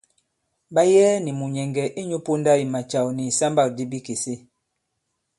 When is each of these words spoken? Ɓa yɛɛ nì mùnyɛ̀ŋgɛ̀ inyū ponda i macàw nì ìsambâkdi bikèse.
Ɓa 0.73 0.81
yɛɛ 0.91 1.11
nì 1.23 1.31
mùnyɛ̀ŋgɛ̀ 1.39 1.87
inyū 1.99 2.17
ponda 2.25 2.51
i 2.63 2.65
macàw 2.73 3.07
nì 3.15 3.23
ìsambâkdi 3.31 3.83
bikèse. 3.91 4.33